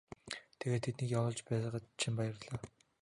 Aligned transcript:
Тэгээд 0.59 0.83
тэднийг 0.85 1.11
явуулж 1.19 1.39
байгаад 1.47 1.85
чинь 1.99 2.17
баярлалаа. 2.17 2.63